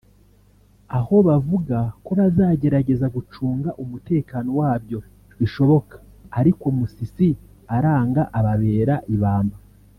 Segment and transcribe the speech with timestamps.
[0.97, 4.99] aho bavuga ko bazagerageza gucunga umutekano wa byo
[5.39, 5.95] bishoboka
[6.39, 7.27] ariko Musisi
[7.75, 9.57] aranga ababera ibamba